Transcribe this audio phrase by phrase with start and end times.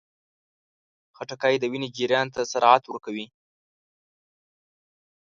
[1.17, 3.27] خټکی د وینې جریان ته سرعت ورکوي.